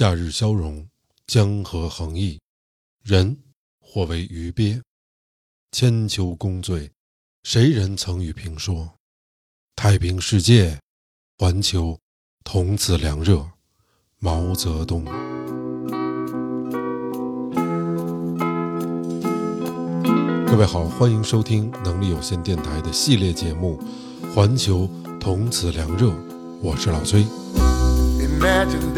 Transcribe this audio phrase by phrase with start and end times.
[0.00, 0.82] 夏日消融，
[1.26, 2.40] 江河横溢，
[3.02, 3.36] 人
[3.82, 4.80] 或为鱼鳖。
[5.72, 6.90] 千秋功罪，
[7.42, 8.94] 谁人曾与评说？
[9.76, 10.80] 太平世界，
[11.36, 11.98] 环球
[12.44, 13.46] 同此凉热。
[14.20, 15.04] 毛泽东。
[20.46, 23.78] 各位好，欢迎收听能力有限电台的系列节目
[24.34, 24.88] 《环球
[25.20, 26.06] 同此凉热》，
[26.62, 27.22] 我是老崔。
[28.18, 28.94] Imagine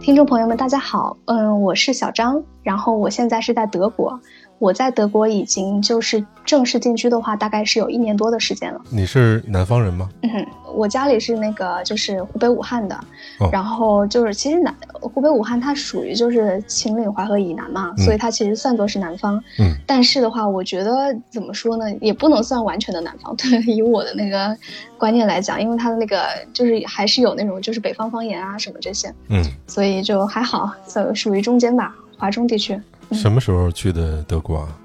[0.00, 4.18] 听众朋友们，大家好，嗯，我是小张，然后我现在是在德国。
[4.62, 8.80] 我在德国已经就是正式定居的话，大概是有一年多的时间了。
[8.90, 10.08] 你是南方人吗？
[10.22, 12.96] 嗯，我家里是那个就是湖北武汉的，
[13.50, 19.36] 然后就是其实南湖北武汉它属于就是秦岭淮河以南嘛，所以它其实算作是南方。
[19.58, 23.34] 嗯，但是的话，我觉得怎么说呢，也不能算完全的南方。
[23.34, 24.56] 对，以我的那个
[24.96, 29.12] 观念来讲，因为它的那个就是还是有那种就是北方方言啊什么这些。
[29.28, 32.80] 嗯，所以就还好，属属于中间吧，华中地区。
[33.12, 34.78] 什么时候去的德国啊？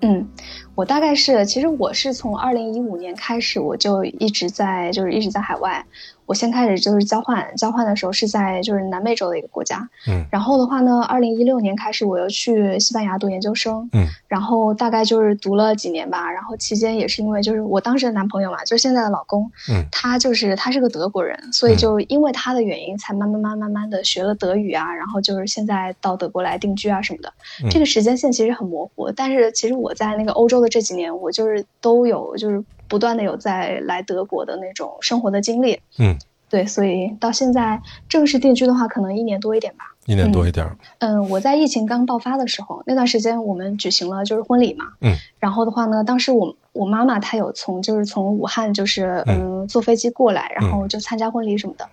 [0.00, 0.28] 嗯，
[0.74, 5.84] 我大概是，其实我是从二零一五年开始，我就一直在，就是一直在海外。
[6.26, 27.32] 我先开始就是交换，交换的时候是在就是南美洲的一个国家，嗯，然后的话呢，二零一六年开始我又去西班牙读研究生，嗯，然后大概就是读了几年吧，然后期间也是因为就是我当时的男朋友嘛，就是现在的老公，嗯，他就是他是个德国人，所以就因为他的原因才慢慢慢慢慢的学了德语啊，然后就是现在到德国来定居啊什么的，
[27.70, 32.62] 这个时间线其实很模糊，但是其实我在那个欧洲的这几年，我就是都有就是。
[32.92, 36.14] 不断的有在来德国的那种生活的经历，嗯，
[36.50, 40.70] 对，所以到现在正式定居的话，可能一年多一点吧，一年多一点。
[40.98, 51.88] 嗯，我在疫情刚爆发的时候，那段时间我们举行了就是婚礼嘛，嗯，然后的话呢，当时我我妈妈她有从就是从武汉就是嗯坐飞机过来，然后就参加婚礼什么的。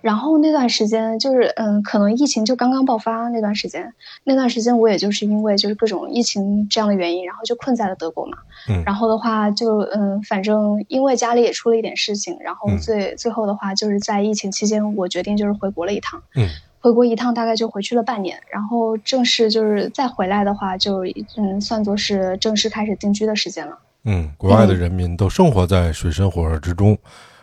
[0.00, 3.92] 然后那段时间就是，嗯，可能疫情就刚刚爆发那段时间，
[4.24, 8.38] 那段时间我也就是因为就是各种疫情这样的原因，然后就困在了德国嘛。
[8.68, 8.82] 嗯。
[8.84, 16.22] 然后的话就，嗯，反正因为家里也出了一点事情，然后最最后的话就是在疫情期间，我决定就是回国了一趟。
[16.34, 16.48] 嗯。
[16.82, 21.04] 回国一趟大概就回去了半年，然后正式就是再回来的话，就
[21.36, 23.78] 嗯算作是正式开始定居的时间了。
[24.04, 26.96] 嗯，国外的人民都生活在水深火热之中。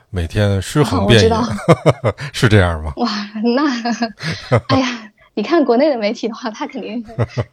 [0.09, 1.29] 每天尸横遍野，
[2.33, 2.93] 是这样吗？
[2.97, 3.09] 哇，
[3.55, 3.63] 那，
[4.69, 5.06] 哎呀。
[5.37, 7.05] 你看国内的媒体的话，他肯定，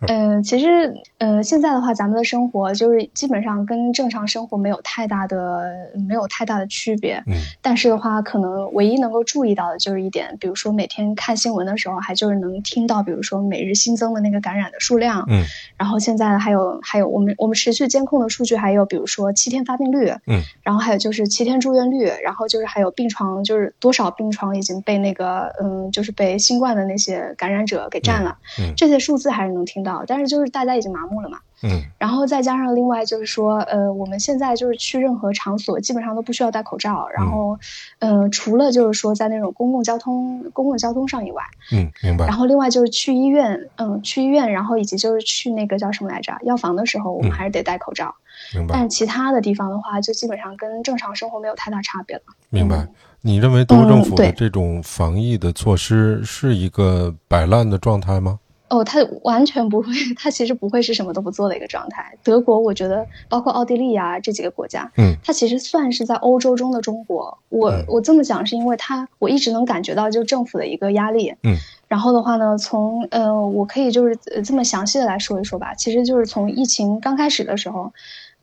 [0.08, 5.70] 嗯，其实，嗯，现在的话，咱们的生活就是基本上跟正常生活没有太大的
[6.08, 7.22] 没有太大的区别。
[7.26, 7.36] 嗯。
[7.60, 15.22] 但是的话，可能唯一能够注意到的就是一点，比如说每天看新闻的时候，还就是能听到，比如说每日新增的那个感染的数量。
[15.28, 15.44] 嗯。
[15.76, 20.08] 然后现在还有还有我们我们持续监控的数据，还有比如说七天发病率。
[20.26, 20.40] 嗯。
[20.62, 27.73] 然后还有就是七天住院率，然后就是还有病床，就是多少病床已经被那个嗯，就是被新冠的那些感染者。
[27.90, 31.38] 给占了，嗯这些数字还是能听到，但是就是大家已经麻木了嘛。
[31.62, 37.58] 嗯，然后再加上另外就是说，呃，我们现在就是去任何场所基本上都不需要戴口罩，然后，
[38.00, 41.42] 嗯，除了就是说在那种公共交通、公共交通上以外，
[41.72, 42.26] 嗯，明白。
[42.26, 48.14] 然后另外就是去医院，嗯，去医院，然后以及就是去那个叫什么来着，药房的时候，我们还是得戴口罩。
[48.54, 48.74] 明白。
[48.74, 52.22] 但其他的地方的话，就基本上跟正常生活没有太大差别了。
[52.50, 52.86] 明白。
[53.26, 58.38] 你认为德国政府的这种防疫的措施是一个摆烂的状态吗？
[58.68, 62.14] 哦，他完全不会， 他其实不会是什么都不做的一个状态。
[62.22, 67.38] 德国，我觉得包括奥地利啊这几个国家，嗯，它其实算是在欧洲中的中国。
[67.48, 71.56] 我我这么讲是因为它，我一直能感觉到就政府的一个压力，嗯，
[71.88, 74.14] 然后的话呢，从呃，我可以就是
[74.44, 75.72] 这么详细的来说一说吧。
[75.72, 77.90] 其实就是从疫情刚开始的时候。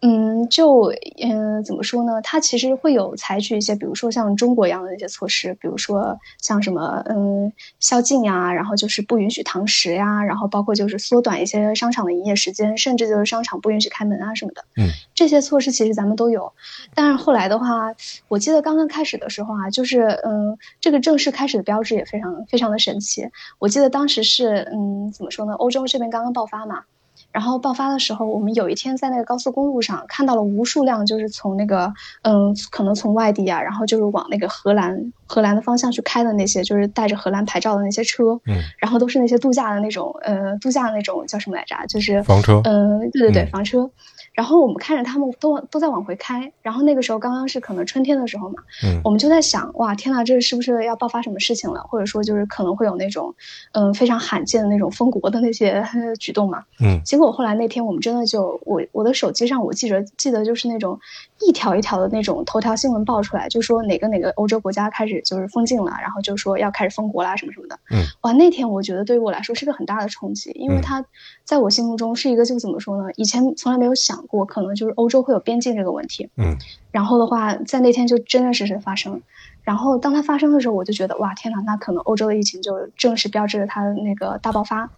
[0.04, 0.92] 嗯，就
[1.22, 2.20] 嗯，怎么说呢？
[2.24, 14.64] 它其实会有采取一些，比如说像中国一样的一些措施，比如说像什么嗯宵禁呀，然后就是不允许堂食呀，然后包括就是缩短一些商场的营业时间，甚至就是商场不允许开门啊什么的。
[14.78, 16.52] 嗯，这些措施其实咱们都有，
[16.96, 17.94] 但是后来的话，
[18.28, 23.30] 我记得刚刚开始的时候啊，就是嗯，这个正式开始的标志也非常非常的神奇。
[23.60, 25.54] 我记得当时是嗯，怎么说呢？
[25.54, 26.86] 欧洲这边刚刚爆发嘛。
[27.32, 31.92] 然后爆发的时候，我们有一天在那个高速公路上看到了无数辆，就是从那个
[32.24, 41.76] 嗯，可能从外地啊，然后就是往那个荷兰荷兰的方向去开的那些，就是带着荷兰牌照的那些车，嗯，然后都是那些度假的那种，呃，度假的那种叫什么来着？
[41.88, 43.90] 就是房车，嗯，对对对，嗯房车。
[44.34, 51.82] 然后我们看着他们都都在往回开，然后那个时候刚刚是可能春天的时候嘛，嗯我们就在想，哇，天呐，这是不是要爆发什么事情了？
[51.90, 53.36] 或者说就是可能会有那种，
[53.74, 56.64] 嗯、非常罕见的那种封国的那些呃 举动嘛？
[56.80, 60.98] 嗯结果后来那天我们真的就我我的手机上我记着记得就是那种
[61.42, 67.78] 一条一条的那种头条新闻爆出来，就说哪个哪个欧洲国家开始就是封禁了，然后就说要开始封国啦什么什么的。
[67.92, 71.06] 嗯，哇，那天我觉得对于我来说是个很大的冲击，因为嗯它
[71.44, 73.10] 在我心目中是一个就怎么说呢？
[73.18, 76.30] 以前从来没有想过可能就是欧洲会有边境这个问题。
[76.38, 76.58] 嗯
[76.92, 79.22] 然后的话，在那天就真真实实发生。
[79.64, 84.90] 然后当它发生的时候，我就觉得哇，天哪，那可能欧洲的疫情就正式标志着它的那个大爆发。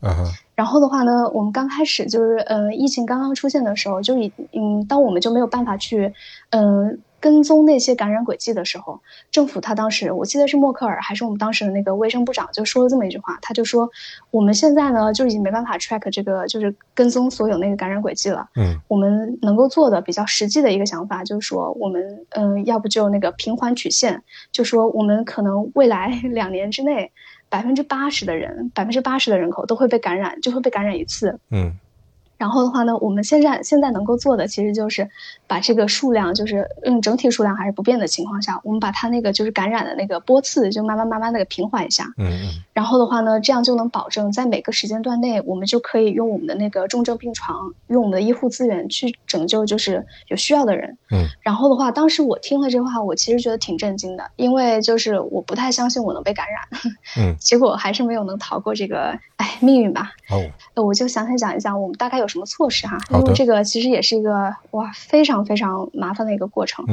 [0.56, 6.14] 然后的话呢，我们刚开始就是，呃，疫情刚刚出现的时候，就已，嗯，当我们就没有办法去，
[6.52, 9.00] 嗯、跟踪那些感染轨迹的时候，
[9.32, 13.90] 政府他当时，我记得是默克尔还是我们当时的那个卫生部长就说了这么一句话，他就说，
[14.30, 18.50] 我们现在呢就已经没办法 track 这个，就是跟踪所有那个感染轨迹了。
[18.58, 24.22] 嗯我们能够做的比较实际的一个想法，就是说，我们嗯、要不就那个平缓曲线，
[24.52, 27.10] 就说我们可能未来 两年之内，
[27.48, 31.40] 百分之八十的人，百分之八十的人口都会被感染，就会被感染一次。
[31.52, 31.80] 嗯
[32.44, 35.10] 然后的话呢，我们现在现在能够做的其实就是
[35.48, 42.04] 把这个数量，就是嗯整体数量还是不变的情况下，我们把它那个就是感染的那个波次就慢慢慢慢的给平缓一下。
[42.18, 50.98] 嗯嗯然后的话呢，这样就能保证在每个时间段内，我们就可以用我们的那个重症病床，用我们的医护资源去拯救就是有需要的人。
[51.12, 56.82] 嗯然后的话，当时我听了这话，我其实觉得挺震惊的，因为就是我不太相信我能被感染，
[57.20, 60.12] 嗯， 结果还是没有能逃过这个哎命运吧。
[60.30, 60.44] 哦，
[60.74, 66.86] 呃，我就详细讲一讲我们大概有什么措施哈，因为这个其实也是一个哇非常非常麻烦的一个过程。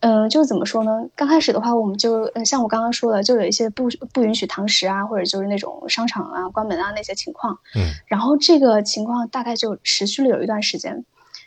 [0.00, 0.90] 嗯就怎么说呢？
[1.16, 7.58] 刚开始的话，我们就嗯，像我刚刚说的，就有一些不不允许堂食啊，或者就是那种商场啊关门啊那些情况。
[7.74, 11.04] 嗯然后这个情况大概就持续了有一段时间。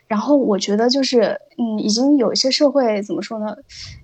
[0.08, 3.56] 然后我觉得就是，嗯，已经有一些社会怎么说呢？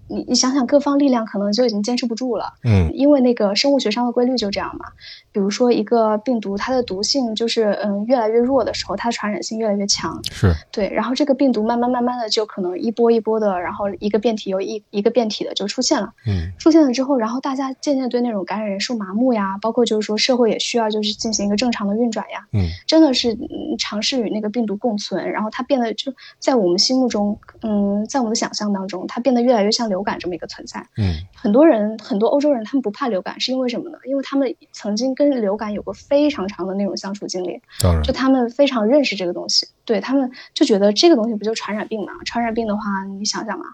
[0.09, 2.53] 你你想想，各方力量可能就已经坚持不住了。
[2.63, 4.85] 嗯因为那个生物学上的规律就这样嘛。
[5.31, 10.19] 比如说一个病毒，它的毒性就是嗯越来越弱的时候，它传染性越来越强。
[10.31, 16.11] 是，对，然后这个病毒慢慢慢慢的就可能一波一波的，然后一个变体又一一个变体的就出现了。
[16.27, 30.85] 嗯出现了之后，然后大家渐渐对那种感染人数麻木呀，包括就是说社会也需要就是进行一个正常的运转呀，嗯真的是嗯尝试与那个病毒共存，然后它变得就在我们心目中，嗯，在我们的想象当中，它变得越来越像流感这么一个存在。
[30.97, 33.97] 嗯很多人，很多欧洲人，他们不怕流感，是因为什么呢？
[34.05, 42.13] 因为他们曾经跟流感有过非常长的那种相处经历，当然就，他们非常认识这个东西，对他们就觉得这个东西不就传染病嘛？
[42.25, 43.65] 传染病的话，你想想嘛，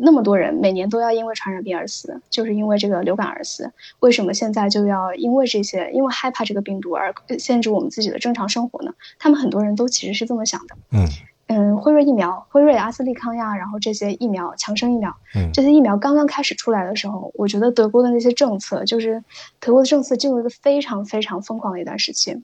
[0.00, 3.70] 那么多人每年都要因为传染病而死，就是因为这个流感而死。
[4.00, 8.92] 为什么现在就要因为这些，因为害怕这个病毒而限制我们自己的正常生活呢？
[9.18, 10.76] 他们很多人都其实是这么想的。
[10.92, 11.06] 嗯
[11.52, 19.22] 嗯，辉瑞疫苗、辉瑞、阿斯利康呀，然后这些疫苗、强生疫苗，嗯这些疫苗刚刚开始出来的时候，我觉得德国的那些政策，就是
[19.60, 22.42] 德国的政策进入一个非常非常疯狂的一段时期。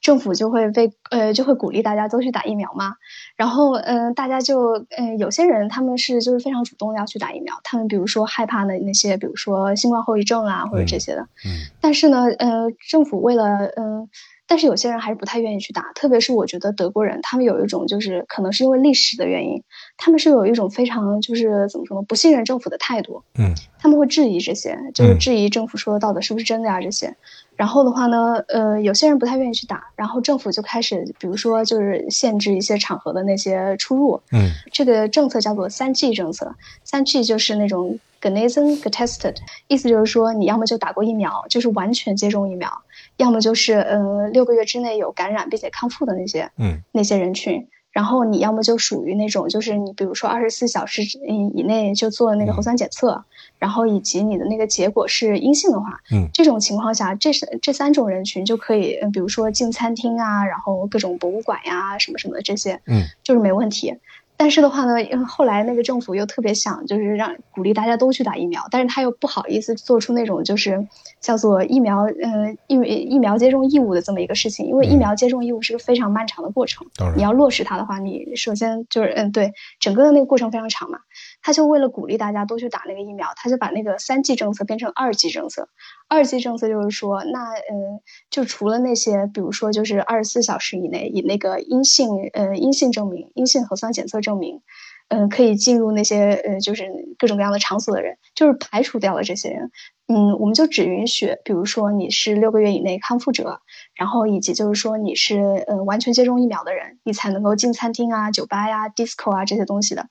[0.00, 2.94] 政府就会被呃就会鼓励大家都去打疫苗嘛，
[3.36, 11.50] 然后嗯、呃大家就嗯、呃有些人他们是就是非常主动要去打疫苗，他们比如说害怕的那些比如说新冠后遗症啊或者这些的，嗯
[11.82, 14.08] 但是呢，呃，政府为了，嗯、
[14.50, 19.62] 但是有些人还是不太愿意去打，特别是我觉得德国人，他们有一种就是可能是因为历史的原因，
[19.96, 27.14] 他们是有一种非常就是怎么说呢，不信任政府的态度，嗯他们会质疑这些，就是嗯质疑政府说的到底是不是真的呀、这些。
[27.60, 39.36] 然后的话呢，呃，有些人不太愿意去打，然后政府就开始，比如说就是限制一些场合的那些出入，嗯这个政策叫做三 G 政策，三 G 就是那种 genesen getested，
[39.68, 42.72] 意思就是说你要么就打过疫苗，就是完全接种疫苗，
[43.18, 47.68] 要么就是呃六个月之内有感染并且康复的那些嗯那些人群。
[47.92, 53.24] 然后你要么就属于那种，就是你比如说二十四小时以以内就做那个核酸检测，
[53.58, 56.28] 然后以及你的那个结果是阴性的话，嗯。
[56.32, 63.02] 这种情况下，这是这三种人群就可以，嗯比如说进餐厅啊，然后各种博物馆呀、什么什么的这些，嗯。
[63.24, 63.94] 就是没问题。
[64.40, 70.88] 但是的话呢，因为后来那个政府又特别想，就是让鼓励大家都去打疫苗，但是他又不好意思做出那种就是
[71.20, 81.00] 叫做疫苗，呃、疫疫苗接种义务的这么一个事情，因为疫苗接种义务是个非常漫长的过程，你要落实它的话，你首先就是嗯对整个的那个过程非常长嘛。
[81.42, 85.68] 他就为了鼓励大家都去打那个疫苗，他就把那个三剂政策变成二剂政策。
[86.10, 88.00] 二级政策就是说，那嗯，
[88.30, 94.60] 就除了那些，比如说就是二十四小时以内以那个阴性呃阴性证明、阴性核酸检测证明，
[95.08, 99.70] 嗯，可以进入那些呃就是各种各样的场所的人，就是排除掉了这些人。
[100.08, 103.60] 嗯，我们就只允许，比如说你是六个月以内康复者，
[103.94, 105.38] 然后以及就是说你是
[105.68, 110.08] 呃完全接种疫苗的人，你才能够进餐厅啊、酒吧呀、disco 啊这些东西的。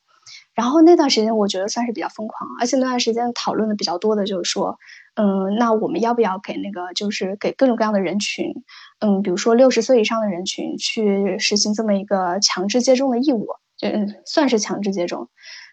[0.54, 4.78] 然后那段时间我觉得算是比较疯狂，而且那段时间讨论的比较多的就是说，
[5.22, 8.54] 嗯，那我们要不要给那个就是给各种各样的人群，
[9.00, 13.46] 嗯，比如说六十岁以上的人群去实行这么一个强制接种的义务，
[13.82, 15.28] 嗯，算是强制接种。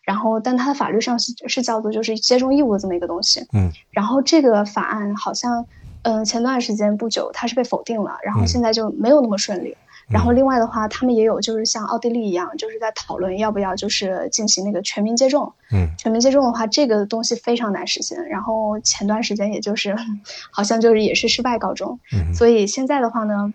[0.05, 3.47] 然后，但它的法律上是是叫做就是接种义务的这么一个东西。
[3.53, 3.71] 嗯。
[3.91, 5.65] 然后这个法案好像，
[6.03, 9.77] 嗯，前段时间不久它是被否定了，然后现在就没有那么顺利。
[10.09, 15.53] 然后另外的话，他们也有就是像奥地利一样，就是在讨论要不要就是进行那个全民接种。
[15.73, 15.89] 嗯。
[15.99, 18.29] 全民接种的话，这个东西非常难实现。
[18.29, 19.97] 然后前段时间也就是，
[20.51, 21.99] 好像就是也是失败告终。
[22.13, 22.33] 嗯。
[22.35, 23.53] 所以现在的话呢。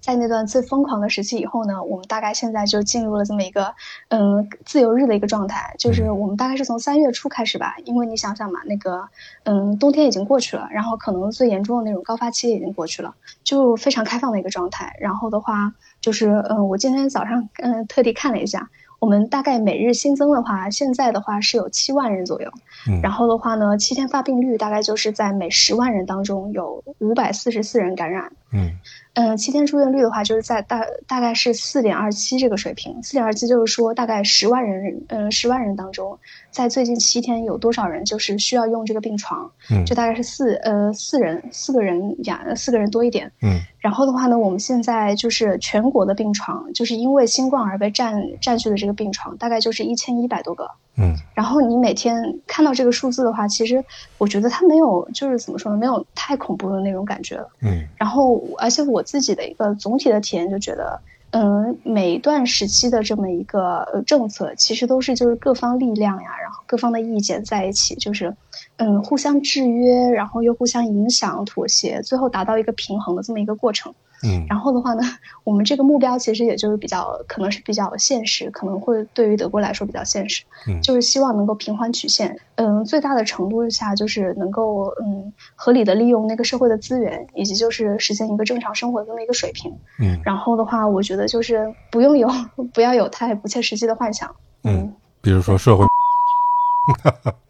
[0.00, 3.74] 在那段最疯狂的时期以后呢，我们大概现在就进入了这么一个，
[4.08, 5.74] 嗯，自由日的一个状态。
[5.78, 9.08] 就是我们大概是从三月初开始吧，因为你想想嘛，那个，
[9.44, 13.14] 嗯，冬天已经过去了，然后可能最严重的那种高发期已经过去了，
[13.44, 14.96] 就非常开放的一个状态。
[14.98, 18.70] 然后的话，就是，嗯，我今天早上，嗯，特地看了一下。
[19.00, 22.50] 我们大概每日新增的话，现在的话是有七万人左右。
[22.86, 28.30] 嗯，然后的话呢，七天发病率大概就是在每十万人当中有五百四十四人感染。
[28.52, 28.72] 嗯，
[29.14, 33.02] 嗯，七天住院率的话，就是在大大概是四点二七这个水平。
[33.02, 36.18] 四点二七就是说，大概十万人，嗯，十万人当中，
[36.50, 39.50] 在最近七天有多少人就是需要用这个病床？
[39.70, 43.30] 嗯，就大概是四呃四人四个人呀，四个人多一点。
[43.42, 43.60] 嗯。
[43.78, 50.70] 然后的话呢，我们现在就是全国的病床，就是因为新冠而被占占据的这个病床，大概就是一千一百多个。
[50.96, 51.16] 嗯。
[51.34, 53.84] 然后你每天看到这个数字的话，其实
[54.18, 57.48] 我觉得它没有，就是怎么说呢，没有太恐怖的那种感觉了。
[57.62, 57.86] 嗯。
[57.96, 68.36] 然后，而且我自己的一个总体的体验就觉得，嗯，每一段时期的这么一个政策，其实都是就是各方力量呀，然后各方的意见在一起，就是。
[68.82, 73.94] 嗯，互相制约，然后又互相影响、妥协，最后达到一个平衡的这么一个过程。
[74.22, 75.02] 嗯，然后的话呢，
[75.44, 80.44] 我们这个目标其实也就是比较，可能是比较现实，可能会对于德国来说比较现实。
[80.66, 89.74] 嗯，就是希望能够平缓曲线，嗯，最大的程度下就是能够嗯合理的利用那个社会的资源，以及就是实现一个正常生活的这么一个水平。
[89.98, 92.28] 嗯，然后的话，我觉得就是不用有
[92.74, 94.34] 不要有太不切实际的幻想。
[94.64, 95.86] 嗯，比如说社会。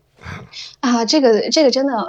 [0.81, 2.07] 啊，这个这个真的，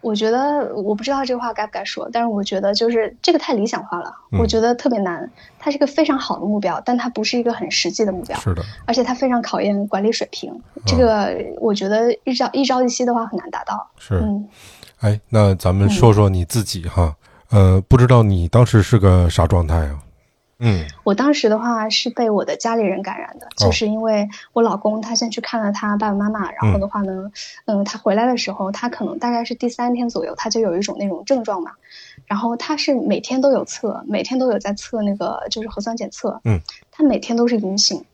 [0.00, 5.30] 我觉得我不知道这话该不该说，但是我觉得就是这个太理想化了，我觉得特别难。
[5.58, 8.38] 它是一个非常好的目标，但它不是一个很实际的目标。
[8.40, 10.52] 是的，而且它非常考验管理水平。
[10.84, 13.90] 这个我觉得一朝一朝一夕的话很难达到。
[13.98, 14.48] 是，嗯
[15.00, 17.16] 哎，那咱们说说你自己哈，
[17.50, 19.98] 呃，不知道你当时是个啥状态啊？
[20.64, 27.32] 嗯，我当时的话是被我的家里人感染的，就是因为我老公他先去看了他爸爸妈妈，然后的话呢，
[27.64, 31.72] 嗯，他回来的时候，他可能大概是第三天左右，他就有一种那种症状嘛，
[32.26, 36.60] 然后他是每天都有测，每天都有在测那个就是核酸检测，嗯，
[36.92, 38.04] 他每天都是阴性，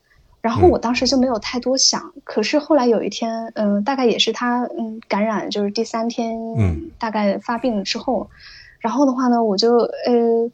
[0.41, 8.31] 然后我当时就没有太多想，可是后来有一天，嗯，大概也是他嗯感染就是第三天，嗯，大概发病了之后，
[8.79, 10.51] 然后的话呢，我就呃。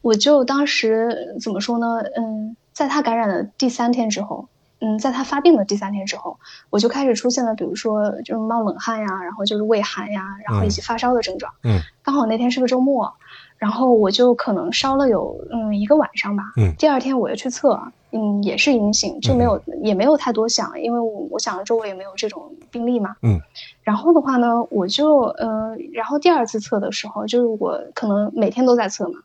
[0.00, 2.00] 我就当时怎么说呢？
[2.16, 4.48] 嗯，在他感染的第三天之后，
[4.80, 6.38] 嗯，在他发病的第三天之后，
[6.70, 11.52] 我就开始出现了，比如说就是冒冷汗呀，然后就是畏寒呀，然后以及发烧的症状。
[11.64, 13.12] 嗯，刚好那天是个周末，
[13.56, 16.44] 然后我就可能烧了有嗯一个晚上吧。
[16.56, 17.80] 嗯，第二天我又去测，
[18.12, 23.16] 嗯，也是阴性，就没有也没有太多想，因为我我想周围也没有这种病例嘛。
[23.22, 23.40] 嗯，
[23.82, 29.18] 然后的话呢，我就呃，然后第二次测的时候，就是我可能每天都在测嘛。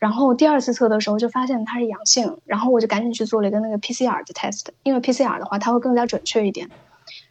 [0.00, 6.68] 然后第二次测的时候就发现它是阳性，然后我就赶紧去做了一个那个 PCR 的 test，因为 PCR 的话它会更加准确一点。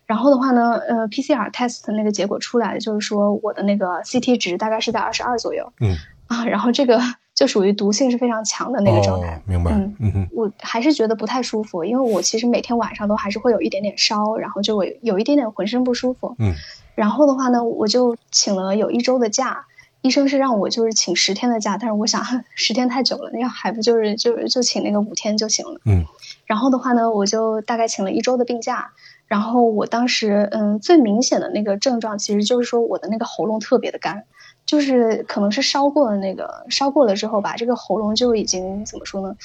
[0.05, 5.73] 然后的话呢，呃，PCR test 那个结果出来就是说我的那个 CT 值大概是在二十二左右。
[5.81, 5.95] 嗯。
[6.27, 7.01] 啊，然后这个
[7.33, 9.41] 就属于毒性是非常强的那个状态。
[9.47, 9.71] 明白。
[9.71, 10.27] 嗯嗯。
[10.31, 16.35] 我还是觉得不太舒服，因为我其实每天晚上都还是会有一点点烧，然后就会有一点点浑身不舒服。
[16.37, 16.53] 嗯。
[16.93, 19.65] 然后的话呢，我就请了有一周的假。
[20.01, 22.23] 医生是让我就是请十天的假，但是我想
[22.55, 25.81] 十天太久了，那要还不就是就就请那个五天就行了。
[25.85, 26.05] 嗯，
[26.45, 28.91] 然后的话呢，我就大概请了一周的病假。
[29.27, 34.23] 然后我当时嗯，最明显的那个症状其实就是说我的那个喉咙特别的干，
[34.65, 39.35] 就是可能是烧过了那个烧过了之后吧，这个喉咙就已经怎么说呢，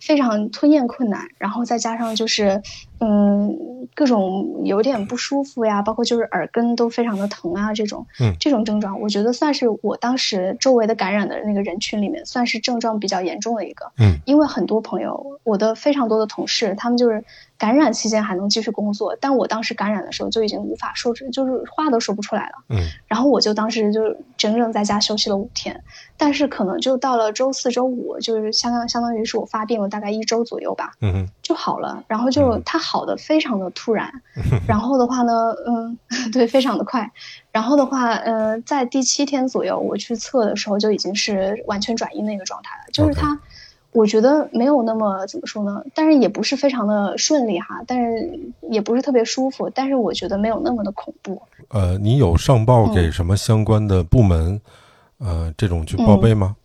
[0.00, 1.28] 非常吞咽困难。
[1.38, 2.62] 然后再加上就是
[3.00, 17.22] 嗯，各种有点不舒服呀，包括就是耳根都非常的疼啊，这种，嗯，这种症状，我觉得算是我当时周围的感染的那个人群里面，算是症状比较严重的一个，嗯，因为很多朋友，我的非常多的同事，他们就是
[17.56, 24.00] 感染期间还能继续工作，但我当时感染的时候就已经无法说，就是话都说不出来了，嗯，然后我就当时就
[24.36, 25.80] 整整在家休息了五天，
[26.16, 34.12] 但是可能就到了周四周五，就是相当相当于是我发病了大概一周左右吧，嗯哼，就好了，然后就它好的非常的突然，
[34.68, 35.98] 然后的话呢，嗯，
[36.30, 37.10] 对，非常的快，
[37.50, 43.40] 然后的话，呃，在第七天左右我去测的时候就已经是完全转阴的一个状态了，就是它，
[43.92, 48.38] 我觉得没有那么怎么说呢，但是也不是非常的顺利哈，但是
[48.68, 51.40] 也不是特别舒服，但是我觉得没有那么的恐怖。
[51.70, 54.60] 呃，你有上报给什么相关的部门，
[55.16, 56.56] 呃，这种去报备吗？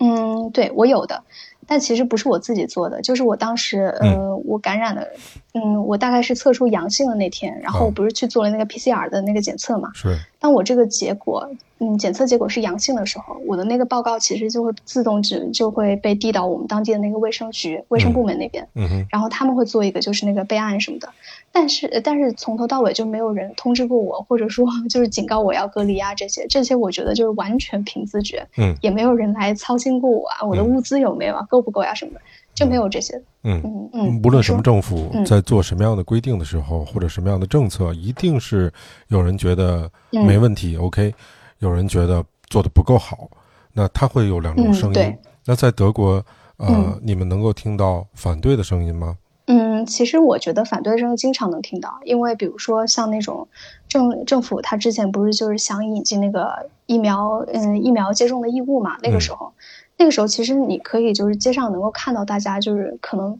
[0.00, 1.22] 嗯，对我有的。
[1.68, 5.06] 但其实不是我自己做的，就是我当时，呃，我感染的，
[5.52, 9.90] 嗯，我大概是测出阳性的那天，然后我不是去做了那个 PCR 的那个检测嘛？
[9.94, 10.16] 是。
[10.40, 21.08] 当我这个结果，嗯，检测结果是阳性的时候，我的那个报告其实就会自动就就会被递到我们当地的那个卫生局、卫生部门那边，嗯哼，然后他们会做一个就是那个备案什么的，
[21.50, 32.20] 但是但是从头到尾就没有人通知过我，或者说 就是警告我要隔离啊这些，这些我觉得就是完全凭自觉，嗯，也没有人来操心过我啊，我的物资有没有啊，够不够呀什么的，
[32.54, 38.72] 就没有这些，嗯嗯嗯，无论什么政府在做什么样的规定的时候，或者什么样的政策，一定是
[39.08, 41.12] 有人觉得没问题，OK。
[41.58, 43.28] 有人觉得做的不够好，
[43.72, 45.18] 那他会有两种声音。
[45.44, 46.24] 那在德国，
[46.56, 49.16] 呃，你们能够听到反对的声音吗？
[49.46, 53.48] 嗯，其实我觉得反对声音经常能听到，因为比如说像那种
[53.88, 58.98] 政政府，他之前不是就是想引进那个疫苗，嗯，疫苗接种的义务嘛？
[59.02, 59.52] 那个时候，
[59.98, 63.38] 那个时候其实你可以就是街上能够看到大家就是可能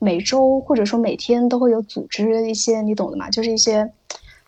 [0.00, 3.30] 每周或者说每天都会有组织一些，你懂的嘛？
[3.30, 3.92] 就是一些。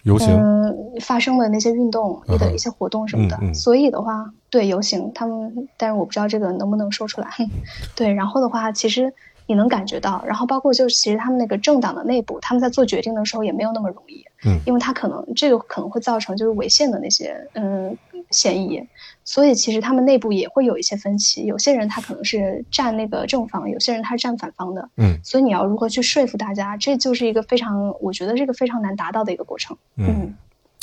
[0.05, 7.29] 游行，嗯，发生的那些运动你的一些活动什么的，所以的话，对游行，他们，但是我不知道这个能不能说出来。
[7.95, 9.13] 对，然后的话，其实
[9.51, 17.99] 你能感觉到，然后包括就是其实他们那个政党的内部，他们在做决定的时候也没有那么容易，嗯，因为他可能这个可能会造成就是违宪的那些嗯
[18.31, 18.81] 嫌疑。
[19.25, 24.89] 所以其实他们内部也会有一些分歧，有些人他可能是站那个正方，有些人他是站反方的。
[24.99, 29.77] 嗯，所以你要如何去说服大家，这就是一个非常，我觉得是一个非常难达到的一个过程。
[29.97, 30.33] 嗯，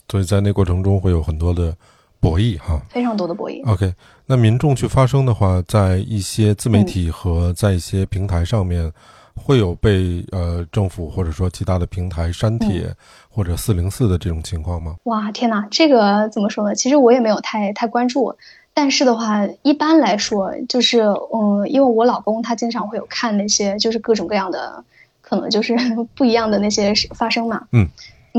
[0.10, 1.74] 所以在那过程中会有很多的
[2.20, 3.64] 博弈哈，非常多的博弈。
[3.66, 3.94] OK，
[4.26, 8.92] 那民众去发声的话，在一些自媒体和在一些平台上面，
[9.36, 12.92] 会有被呃政府或者说其他的平台删帖
[13.30, 14.96] 或者四零四的这种情况吗？
[15.04, 16.74] 哇，天哪，这个怎么说呢？
[16.74, 18.36] 其实我也没有太太关注，
[18.74, 24.84] 但是的话，一般来说，就是嗯，因为我老公他经常会有看那些就是各种各样的，
[25.22, 25.76] 可能就是
[26.16, 27.68] 不一样的那些发生嘛。
[27.72, 27.88] 嗯。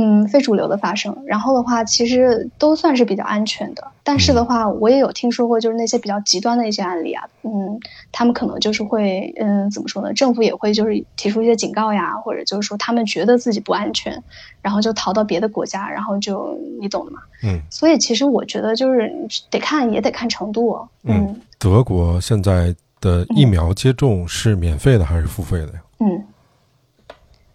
[0.01, 3.83] 嗯，非主流的发生，然后的话，其实都算是比较安全的。
[4.05, 7.81] 但是的话，我也有听说过，就是那些比较极端的一些案例啊，嗯，
[8.13, 10.15] 他们可能就是会，嗯，怎么说呢？
[10.15, 14.23] 政府也会就是提出一些警告呀，或者就是说他们觉得自己不安全，
[14.63, 17.19] 然后就逃到别的国家，然后就你懂的嘛。
[17.43, 17.61] 嗯。
[17.69, 19.13] 所以其实我觉得就是
[19.51, 20.79] 得看，也得看程度。
[21.03, 21.35] 嗯。
[21.59, 25.81] 德国现在的疫苗接种是免费的还是付费的呀？
[25.99, 26.25] 嗯。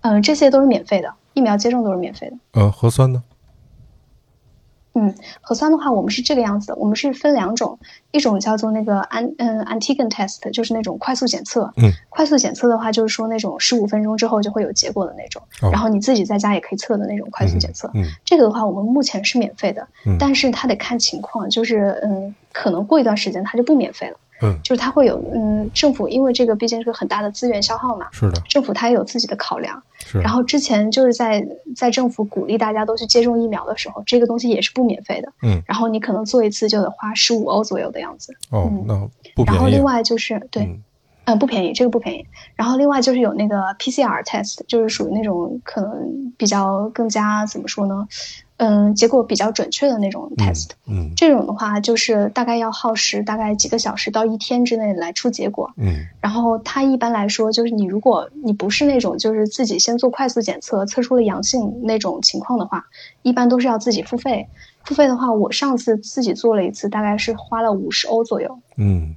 [0.02, 1.14] 嗯，这些都是免费的。
[1.34, 2.38] 疫苗接种都是免费的。
[2.54, 3.24] 呃，核酸呢？
[4.96, 7.80] 嗯，核酸的话，我们是这个样子的，我们是分两种，
[8.12, 11.74] 一种叫做那个安嗯 antigen test，就是那种快速检测。
[11.78, 15.42] 嗯，快速检测的话，就是说那种十五分钟之后就会有结果的那种，
[15.72, 17.90] 然后你自己在家也可以测的那种快速检测。
[17.96, 19.88] 嗯，这个的话，我们目前是免费的，
[20.20, 24.18] 但是它得看情况，就是嗯，可能过一段时间它就不免费了。
[24.44, 29.82] 嗯，就是它会有嗯，政府因为这个毕竟是个很大的资源消耗嘛，是的，政府它也有自己的考量。
[30.06, 30.20] 是。
[30.20, 35.32] 然后之前就是在在政府鼓励大家都去接种疫苗的时候，这个东西也是不免费的。
[35.42, 35.62] 嗯。
[35.66, 38.36] 然后你可能做一次就得花十五欧左右的样子。
[38.52, 38.96] 哦，那
[39.34, 39.56] 不便宜。
[39.56, 40.78] 然后另外就是对，
[41.26, 42.26] 嗯，不便宜，这个不便宜。
[42.56, 48.08] 然后另外就是有那个 PCR test，就是属于那种可能比较更加怎么说呢？
[48.64, 62.86] 嗯，结果比较准确的那种 test，嗯，这种的话就是大概要耗时大概几个小时到一天之内来出结果，嗯，然后它一般来说就是你如果你不是那种就是自己先做快速检测测出了阳性那种情况的话，
[63.22, 64.48] 一般都是要自己付费。
[64.86, 68.60] 付费的话，我上次自己做了一次，大概是花了五十欧左右。
[68.76, 69.16] 嗯，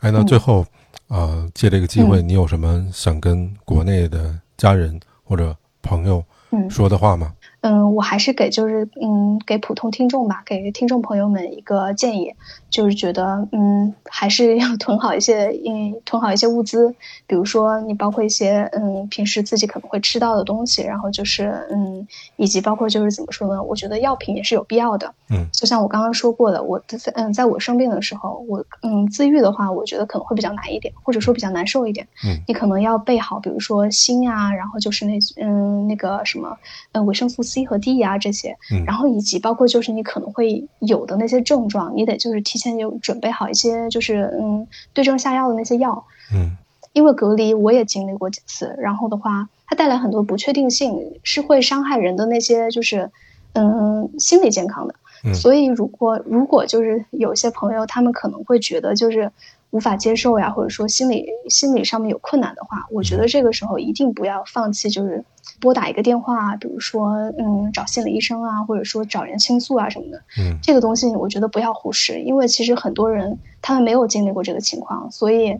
[0.00, 0.66] 哎，那最后
[1.06, 6.24] 啊，借这个机会，你有什么想跟国内的家人或者朋友
[6.68, 7.32] 说的话吗？
[7.32, 12.34] 嗯，我还是给就是嗯给普通听众吧，给听众朋友们一个建议，
[12.70, 16.94] 就是觉得嗯还是要囤好一些嗯囤好一些物资，
[17.26, 23.62] 比如说你包括一些嗯平时自己可能会吃到的东西，然后就是嗯以及包括就是怎么说呢？
[23.62, 25.14] 我觉得药品也是有必要的。
[25.30, 32.06] 嗯，就像我刚刚说过的，我在嗯在我生病的时候，我嗯自愈的话，我觉得可能会比较难一点，或者说比较难受一点。
[32.26, 36.56] 嗯，你可能要备好，比如说锌啊，然后就是那嗯那个什么
[36.92, 46.04] 嗯维生素 C 和 D 啊这些，嗯然后以及包括就是你可能会有的那些症状，你得就是提前有准备好一些就是嗯对症下药的那些药。
[46.32, 46.56] 嗯
[46.94, 53.10] 因为隔离我也经历过几次，然后的话，它带来很多不确定性，是会伤害人的那些就是
[53.52, 54.94] 嗯心理健康的。
[55.26, 59.32] 嗯所以如果如果就是有些朋友他们可能会觉得就是
[59.74, 65.24] 无法接受呀，或者说心理心理上面有困难的话，我觉得这个时候一定不要放弃，就是
[65.60, 70.22] 拨打一个电话，比如说嗯找心理医生啊，或者说找人倾诉啊什么的。
[70.38, 75.58] 嗯这个东西我觉得不要忽视，因为其实很多人他们没有经历过这个情况，所以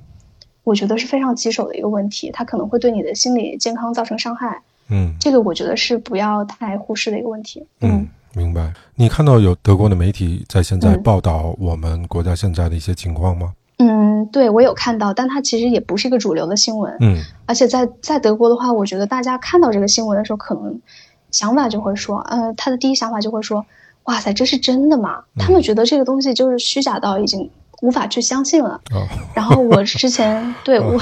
[0.63, 4.63] 我觉得是非常棘手的一个问题，它可能会对你的心理健康造成伤害。
[4.91, 7.67] 嗯这个我觉得是不要太忽视的一个问题。
[7.81, 8.73] 嗯，明白。
[8.95, 13.53] 你看到有德国的媒体在现在嗯报道我们国家现在的一些情况吗？
[14.25, 16.97] 嗯，对我有看到，但它其实也不是一个主流的新闻。
[17.01, 20.81] 嗯而且在在德国的话，我觉得大家看到这个新闻的时候，可能
[21.31, 23.65] 想法就会说，呃，他的第一想法就会说，
[24.05, 25.25] 哇塞，这是真的吗？
[25.39, 27.51] 他们觉得这个东西就是虚假到已经
[27.83, 28.81] 无法去相信了。
[28.95, 30.99] 哦然后我之前 对我，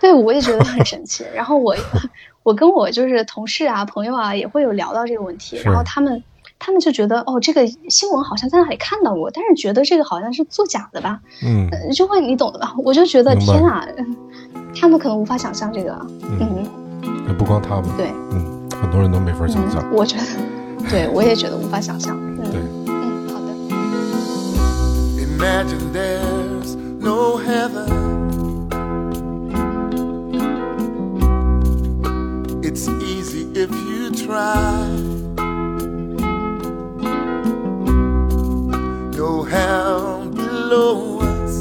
[0.00, 1.24] 对我也觉得很神奇。
[1.34, 1.74] 然后我，
[2.44, 5.56] 我跟我就是同事啊、朋友啊，也会有聊到这个问题。
[5.64, 6.22] 然后他们，
[6.64, 11.18] 他们就觉得，哦，这个新闻好像在哪里看到过，但是觉得这个好像是作假的吧？
[11.44, 12.72] 嗯呃就会你懂的吧？
[12.84, 13.84] 我就觉得天啊，
[14.72, 15.90] 他们可能无法想象这个。
[16.22, 16.64] 嗯，
[17.02, 19.82] 嗯，不光他们，对，嗯，很多人都没法想象。
[19.82, 20.22] 嗯，我觉得，
[20.88, 22.16] 对我也觉得无法想象。
[22.38, 23.48] 对嗯，嗯，好的。
[25.18, 27.90] Imagine there's no heaven.
[32.62, 34.81] It's easy if you try.
[40.72, 41.54] Below us.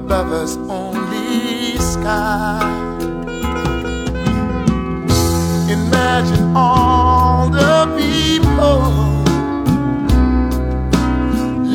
[0.00, 2.60] Above us, only sky.
[5.78, 8.82] Imagine all the people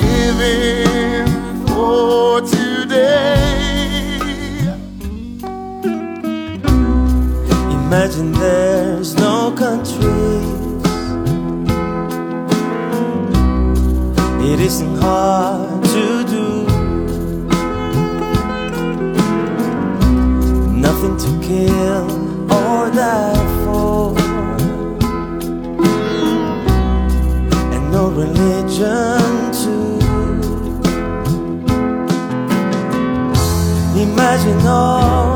[0.03, 1.25] living
[1.67, 3.35] for today.
[7.79, 10.14] Imagine there's no countries.
[15.05, 16.47] Hard to do.
[20.85, 22.07] Nothing to kill
[22.57, 24.17] or die for.
[27.73, 29.93] And no religion too.
[34.05, 35.34] Imagine all